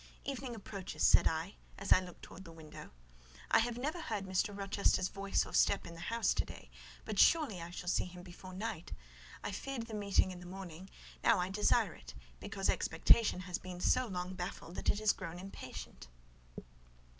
[0.25, 2.89] "Evening approaches," said I, as I looked towards the window.
[3.51, 4.57] "I have never heard Mr.
[4.57, 6.71] Rochester's voice or step in the house to day;
[7.05, 8.93] but surely I shall see him before night:
[9.43, 10.89] I feared the meeting in the morning;
[11.23, 15.37] now I desire it, because expectation has been so long baffled that it is grown
[15.37, 16.07] impatient."